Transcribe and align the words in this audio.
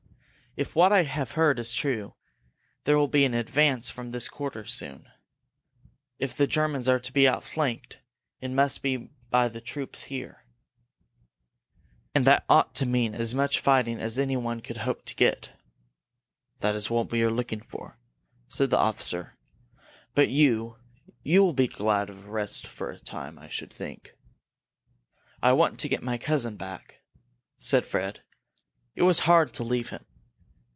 "If 0.57 0.75
what 0.75 0.91
I 0.91 1.03
have 1.03 1.31
heard 1.31 1.59
is 1.59 1.73
true, 1.73 2.15
there 2.83 2.97
will 2.97 3.07
be 3.07 3.23
an 3.23 3.33
advance 3.33 3.89
from 3.89 4.11
this 4.11 4.27
quarter 4.27 4.65
soon," 4.65 5.03
said 5.03 5.05
Fred. 5.05 5.13
"If 6.19 6.35
the 6.35 6.45
Germans 6.45 6.89
are 6.89 6.99
to 6.99 7.13
be 7.13 7.25
outflanked, 7.25 7.99
it 8.41 8.49
must 8.51 8.81
be 8.83 8.97
by 9.29 9.47
the 9.47 9.61
troops 9.61 10.03
here. 10.03 10.43
And 12.13 12.25
that 12.25 12.43
ought 12.49 12.75
to 12.75 12.85
mean 12.85 13.15
as 13.15 13.33
much 13.33 13.61
fighting 13.61 14.01
as 14.01 14.19
anyone 14.19 14.59
could 14.59 14.79
hope 14.79 15.05
to 15.05 15.15
get." 15.15 15.51
"That 16.59 16.75
is 16.75 16.89
what 16.89 17.11
we 17.11 17.21
are 17.21 17.31
looking 17.31 17.61
for," 17.61 17.97
said 18.49 18.71
the 18.71 18.77
officer. 18.77 19.37
"But 20.15 20.27
you 20.27 20.75
you 21.23 21.41
will 21.43 21.53
be 21.53 21.69
glad 21.69 22.09
of 22.09 22.25
a 22.27 22.29
rest 22.29 22.67
for 22.67 22.89
a 22.91 22.99
time, 22.99 23.39
I 23.39 23.47
should 23.47 23.73
think!" 23.73 24.17
"I 25.41 25.53
want 25.53 25.79
to 25.79 25.87
get 25.87 26.03
my 26.03 26.17
cousin 26.17 26.57
back," 26.57 27.03
said 27.57 27.85
Fred. 27.85 28.21
"It 28.95 29.03
was 29.03 29.19
hard 29.19 29.53
to 29.53 29.63
leave 29.63 29.87
him." 29.91 30.03